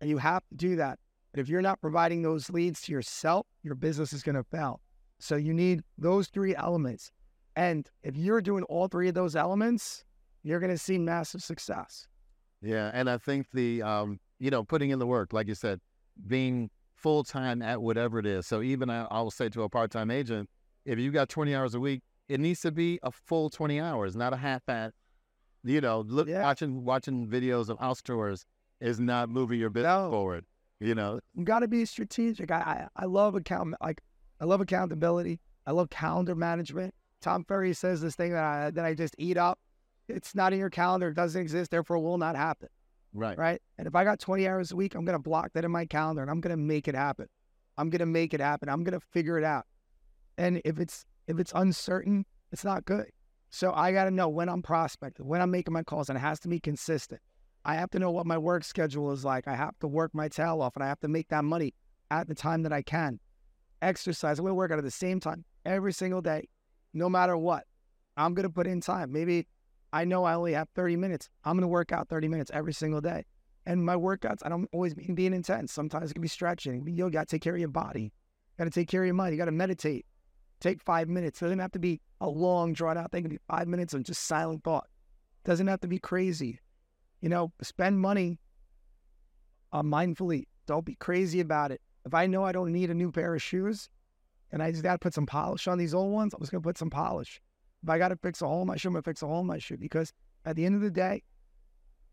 [0.00, 1.00] And you have to do that.
[1.32, 4.80] But if you're not providing those leads to yourself, your business is going to fail.
[5.18, 7.10] So you need those three elements.
[7.56, 10.04] And if you're doing all three of those elements,
[10.44, 12.06] you're going to see massive success.
[12.62, 15.80] Yeah, and I think the um, you know, putting in the work, like you said,
[16.28, 18.46] being full time at whatever it is.
[18.46, 20.48] So even I, I will say to a part time agent,
[20.84, 24.14] if you got twenty hours a week, it needs to be a full twenty hours,
[24.14, 24.92] not a half at.
[25.66, 26.42] You know, look, Yeah.
[26.42, 28.44] watching watching videos of house tours
[28.80, 30.10] is not moving your business No.
[30.10, 30.44] forward.
[30.78, 32.50] You know, You got to be strategic.
[32.50, 34.02] I, I I love account like
[34.40, 35.40] I love accountability.
[35.66, 36.94] I love calendar management.
[37.20, 39.58] Tom Ferry says this thing that I that I just eat up.
[40.08, 41.08] It's not in your calendar.
[41.08, 41.70] It doesn't exist.
[41.72, 42.68] Therefore, it will not happen.
[43.12, 43.36] right?
[43.36, 43.60] right?
[43.78, 45.84] And if I got 20 hours a week, I'm going to block that in my
[45.86, 47.26] calendar and I'm going to make it happen.
[47.76, 48.68] I'm going to make it happen.
[48.68, 49.64] I'm going to figure it out.
[50.38, 53.10] And if it's if it's uncertain, it's not good.
[53.50, 56.20] So I got to know when I'm prospecting, when I'm making my calls, and it
[56.20, 57.20] has to be consistent.
[57.64, 59.48] I have to know what my work schedule is like.
[59.48, 61.74] I have to work my tail off and I have to make that money
[62.10, 63.18] at the time that I can.
[63.82, 64.38] exercise.
[64.38, 66.48] I'm going to work out at the same time every single day,
[66.94, 67.64] no matter what.
[68.16, 69.12] I'm going to put in time.
[69.12, 69.46] Maybe
[69.92, 71.28] I know I only have 30 minutes.
[71.44, 73.24] I'm going to work out 30 minutes every single day.
[73.66, 75.72] And my workouts, I don't always mean being intense.
[75.72, 76.86] Sometimes it can be stretching.
[76.86, 78.02] You got to take care of your body.
[78.02, 78.10] You
[78.58, 79.32] Got to take care of your mind.
[79.32, 80.06] You got to meditate.
[80.60, 81.40] Take five minutes.
[81.40, 83.20] It doesn't have to be a long, drawn out thing.
[83.20, 84.86] It can be five minutes of just silent thought.
[85.44, 86.60] It doesn't have to be crazy.
[87.20, 88.38] You know, spend money
[89.72, 90.44] uh, mindfully.
[90.66, 91.80] Don't be crazy about it.
[92.04, 93.88] If I know I don't need a new pair of shoes
[94.50, 96.62] and I just got to put some polish on these old ones, I'm just going
[96.62, 97.40] to put some polish.
[97.82, 99.26] If I got to fix a hole in my shoe, I'm going to fix a
[99.26, 100.12] hole in my shoe because
[100.44, 101.22] at the end of the day,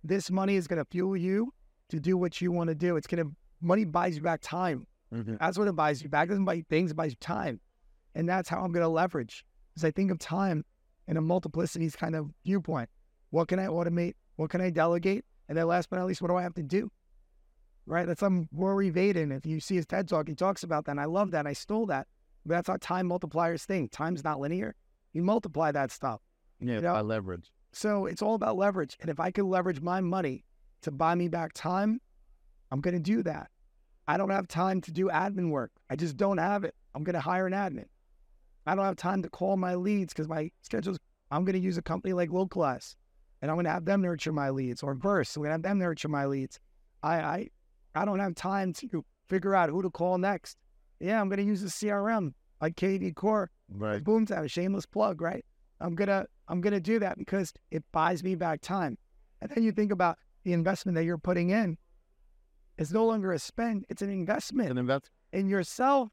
[0.03, 1.53] this money is going to fuel you
[1.89, 2.97] to do what you want to do.
[2.97, 4.85] It's going to, money buys you back time.
[5.13, 5.39] Mhm.
[5.39, 6.25] That's what it buys you back.
[6.25, 7.59] It doesn't buy you things, it buys you time.
[8.15, 9.45] And that's how I'm going to leverage.
[9.73, 10.63] Because I think of time
[11.07, 12.89] in a multiplicities kind of viewpoint.
[13.31, 14.13] What can I automate?
[14.35, 15.25] What can I delegate?
[15.49, 16.91] And then last but not least, what do I have to do?
[17.85, 18.07] Right?
[18.07, 19.35] That's some Rory Vaden.
[19.35, 20.91] If you see his TED talk, he talks about that.
[20.91, 21.47] And I love that.
[21.47, 22.07] I stole that.
[22.45, 23.89] But that's how time multipliers thing.
[23.89, 24.75] Time's not linear.
[25.13, 26.21] You multiply that stuff.
[26.59, 26.93] Yeah, You know?
[26.93, 27.51] by leverage.
[27.71, 28.97] So it's all about leverage.
[29.01, 30.45] And if I can leverage my money
[30.83, 31.99] to buy me back time,
[32.71, 33.49] I'm going to do that.
[34.07, 35.71] I don't have time to do admin work.
[35.89, 36.75] I just don't have it.
[36.93, 37.85] I'm going to hire an admin.
[38.65, 40.97] I don't have time to call my leads because my schedule's,
[41.31, 42.95] I'm going to use a company like Localess
[43.41, 45.35] and I'm going to have them nurture my leads or Verse.
[45.37, 46.59] We're going to have them nurture my leads.
[47.01, 47.49] I, I,
[47.95, 50.57] I don't have time to figure out who to call next.
[50.99, 54.03] Yeah, I'm going to use a CRM like KV Core Right.
[54.03, 55.43] Boomtown, shameless plug, right?
[55.79, 58.97] I'm gonna I'm gonna do that because it buys me back time.
[59.41, 61.77] And then you think about the investment that you're putting in.
[62.77, 65.09] It's no longer a spend; it's an investment An invest.
[65.31, 66.09] in yourself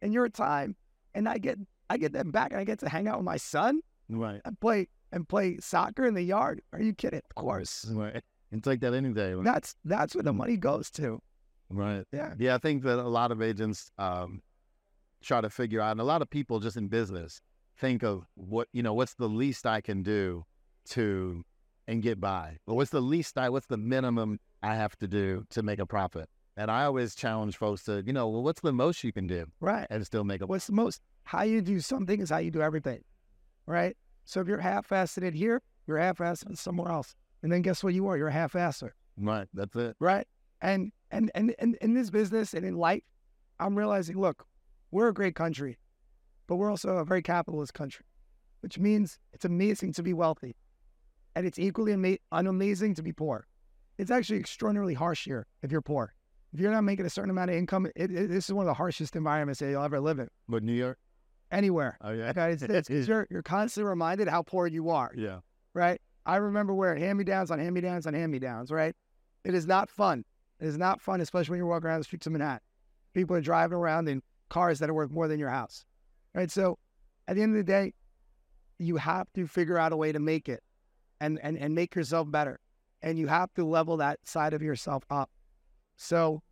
[0.00, 0.74] and your time.
[1.14, 1.58] And I get
[1.92, 4.40] I get them back, and I get to hang out with my son Right.
[4.46, 6.62] and play and play soccer in the yard.
[6.72, 7.20] Are you kidding?
[7.28, 7.84] Of course.
[7.90, 8.22] Right.
[8.50, 9.34] And take that any day.
[9.42, 11.20] That's that's where the money goes to.
[11.68, 12.04] Right.
[12.12, 12.32] Yeah.
[12.38, 14.40] Yeah, I think that a lot of agents um,
[15.22, 17.40] try to figure out, and a lot of people just in business
[17.76, 20.44] think of what you know, what's the least I can do
[20.90, 21.44] to
[21.86, 25.44] and get by, or what's the least I, what's the minimum I have to do
[25.50, 26.28] to make a profit.
[26.56, 29.46] And I always challenge folks to, you know, well, what's the most you can do
[29.60, 29.86] Right.
[29.90, 31.00] and still make a What's the most?
[31.24, 33.02] How you do something is how you do everything,
[33.66, 33.96] right?
[34.24, 38.06] So if you're half-assed it here, you're half-assed somewhere else, and then guess what you
[38.08, 38.16] are?
[38.16, 39.48] You're a half-asser, right.
[39.54, 39.96] That's it.
[39.98, 40.26] right?
[40.60, 43.02] And and and and in this business and in life,
[43.58, 44.44] I'm realizing, look,
[44.90, 45.78] we're a great country,
[46.46, 48.04] but we're also a very capitalist country,
[48.60, 50.54] which means it's amazing to be wealthy,
[51.34, 53.46] and it's equally ama- unamazing to be poor.
[53.98, 56.14] It's actually extraordinarily harsh here if you're poor.
[56.52, 58.68] If you're not making a certain amount of income, it, it, this is one of
[58.68, 60.98] the harshest environments that you'll ever live in But New York,
[61.50, 61.96] anywhere.
[62.02, 65.38] oh yeah, Okay, it's, it's you're you're constantly reminded how poor you are, yeah,
[65.74, 66.00] right?
[66.26, 68.94] I remember wearing hand-me-downs on hand-me-downs on hand-me-downs, right?
[69.44, 70.24] It is not fun.
[70.60, 72.60] It is not fun, especially when you're walking around the streets of Manhattan.
[73.12, 75.84] People are driving around in cars that are worth more than your house,
[76.34, 76.50] right?
[76.50, 76.78] So,
[77.26, 77.94] at the end of the day,
[78.78, 80.62] you have to figure out a way to make it,
[81.20, 82.60] and and and make yourself better,
[83.00, 85.30] and you have to level that side of yourself up.
[86.02, 86.42] So,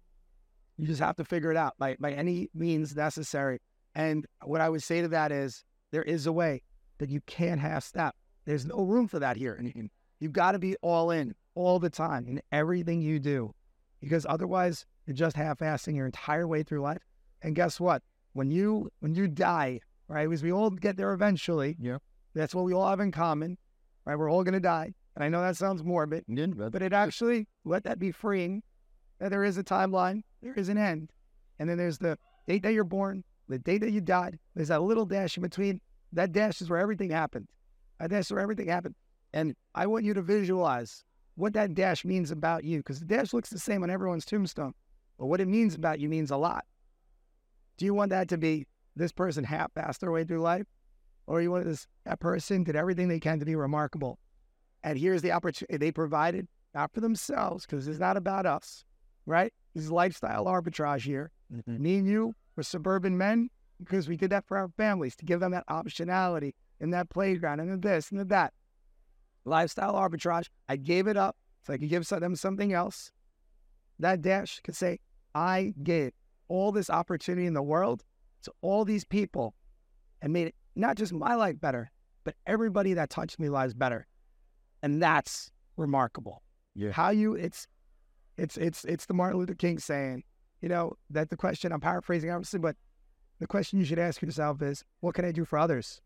[0.77, 3.59] you just have to figure it out by by any means necessary.
[3.95, 6.63] And what I would say to that is there is a way
[6.99, 8.15] that you can't half step.
[8.47, 9.55] There's no room for that here.
[9.75, 13.55] And you've got to be all in all the time in everything you do
[14.01, 17.03] because otherwise you're just half-assing your entire way through life.
[17.43, 18.03] And guess what?
[18.33, 20.29] When you when you die, right?
[20.29, 21.77] Because we all get there eventually.
[21.81, 21.99] Yeah.
[22.35, 23.59] That's what we all have in common,
[24.05, 24.17] right?
[24.17, 24.95] We're all gonna die.
[25.17, 28.63] And I know that sounds morbid, yeah but, but it actually let that be freeing.
[29.21, 31.13] That there is a timeline, there is an end,
[31.59, 34.39] and then there's the date that you're born, the date that you died.
[34.55, 35.81] There's that little dash in between.
[36.13, 37.49] That dash is where everything happened.
[37.99, 38.95] That dash is where everything happened.
[39.33, 41.05] And I want you to visualize
[41.37, 44.73] what that dash means about you, because the dash looks the same on everyone's tombstone,
[45.19, 46.65] but what it means about you means a lot.
[47.77, 50.67] Do you want that to be this person half-assed their way through life,
[51.27, 54.19] or you want this that person did everything they can to be remarkable?
[54.83, 58.85] And here's the opportunity they provided, not for themselves, because it's not about us,
[59.31, 59.53] right?
[59.75, 61.31] This is lifestyle arbitrage here.
[61.53, 61.79] Mhm.
[61.79, 65.41] Me and you were suburban men because we did that for our families to give
[65.41, 68.53] them that optionality in that playground and the this and the that.
[69.45, 70.49] Lifestyle arbitrage.
[70.69, 73.13] I gave it up so I could give them something else.
[73.99, 74.99] That dash could say,
[75.35, 76.13] I gave
[76.49, 78.05] all this opportunity in the world
[78.43, 79.55] to all these people
[80.21, 81.91] and made it not just my life better,
[82.25, 84.07] but everybody that touched me lives better.
[84.83, 86.43] And that's remarkable.
[86.75, 86.91] Yeah.
[86.93, 87.67] How you it's
[88.37, 90.25] it's it's it's the Martin Luther King saying,
[90.61, 92.77] you know, that the question I'm paraphrasing obviously, but
[93.39, 96.01] the question you should ask yourself is, what can I do for others?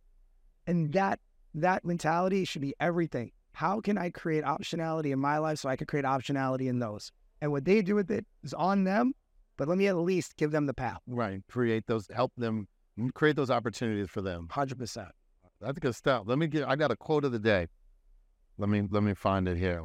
[0.66, 1.20] And that
[1.54, 3.32] that mentality should be everything.
[3.52, 7.12] How can I create optionality in my life so I can create optionality in those?
[7.40, 9.12] And what they do with it is on them,
[9.56, 10.98] but let me at least give them the path.
[11.06, 11.40] Right.
[11.48, 12.66] Create those, help them
[12.98, 14.48] mm, create those opportunities for them.
[14.50, 15.08] 100%.
[15.60, 16.24] That's a good stuff.
[16.26, 16.68] Let me get.
[16.68, 17.68] I got a quote of the day.
[18.58, 19.82] Let me let me find it here.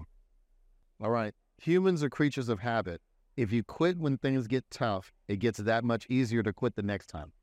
[1.01, 1.33] All right.
[1.61, 3.01] Humans are creatures of habit.
[3.35, 6.83] If you quit when things get tough, it gets that much easier to quit the
[6.83, 7.33] next time.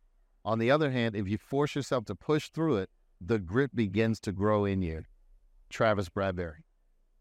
[0.45, 2.91] On the other hand, if you force yourself to push through it,
[3.21, 5.05] the grit begins to grow in you.
[5.69, 6.63] Travis Bradberry.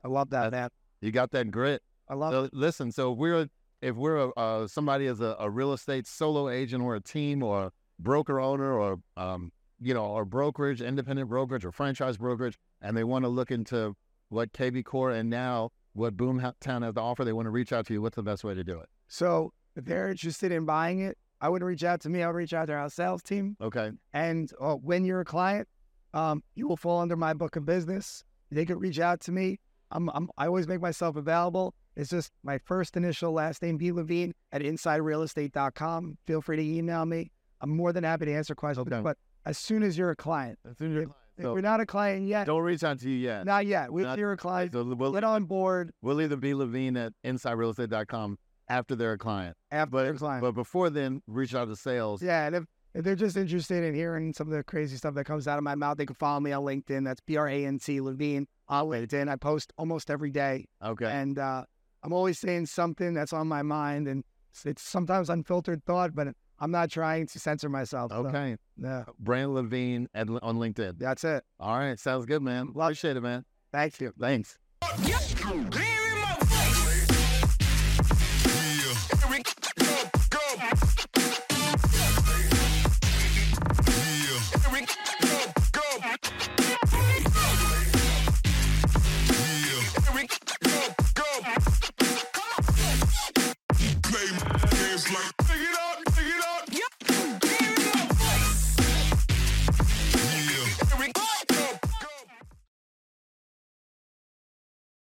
[0.04, 0.70] I love that, man.
[1.02, 1.82] You got that grit.
[2.08, 3.48] I love So listen, so if we're
[3.82, 7.44] if we're a, uh, somebody as a, a real estate solo agent or a team
[7.44, 12.58] or a broker owner or um, you know or brokerage, independent brokerage or franchise brokerage,
[12.82, 13.96] and they want to look into
[14.30, 17.88] what KV Core and now what Boomtown has to offer, they want to reach out
[17.88, 18.02] to you.
[18.02, 18.88] What's the best way to do it?
[19.08, 22.22] So if they're interested in buying it, I wouldn't reach out to me.
[22.22, 23.56] I would reach out to our sales team.
[23.62, 25.68] Okay, And uh, when you're a client,
[26.14, 28.24] um, you will fall under my book of business.
[28.52, 29.60] They could reach out to me.
[29.92, 31.74] I'm, I'm, I always make myself available.
[31.96, 33.92] It's just my first initial last name, B.
[33.92, 36.18] Levine at insiderealestate.com.
[36.26, 37.32] Feel free to email me.
[37.62, 38.88] I'm more than happy to answer questions.
[38.88, 39.02] Okay.
[39.02, 41.10] But as soon as you're a client, as soon as you're if
[41.42, 43.46] so you're not a client yet, don't reach out to you yet.
[43.46, 43.90] not yet.
[43.90, 48.38] If Not- a client, So we'll, get on board we'll either be Levine at InsideRealEstate.com
[48.68, 50.42] after they're a client, after but they're a client.
[50.42, 52.22] but before then, reach out to sales.
[52.22, 52.64] Yeah, and if,
[52.94, 55.64] if they're just interested in hearing some of the crazy stuff that comes out of
[55.64, 57.04] my mouth, they can follow me on LinkedIn.
[57.06, 59.30] That's B R A N T Levine on LinkedIn.
[59.30, 61.06] I post almost every day, Okay.
[61.06, 61.64] and uh,
[62.02, 66.30] I'm always saying something that's on my mind, and it's, it's sometimes unfiltered thought, but
[66.60, 68.12] I'm not trying to censor myself.
[68.12, 68.58] so, Okay.
[68.78, 70.98] yeah, uh, Brant Levine at, on LinkedIn.
[71.00, 71.44] that's it.
[71.60, 72.00] All right.
[72.00, 72.68] Sounds good, man.
[72.74, 73.44] Love- Appreciate it, man.
[73.72, 74.14] Thank you.
[74.20, 74.58] Thanks.
[75.04, 75.18] Yeah.
[75.36, 75.95] Clear